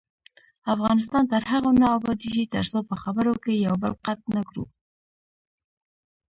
[0.73, 4.65] افغانستان تر هغو نه ابادیږي، ترڅو په خبرو کې یو بل قطع نکړو.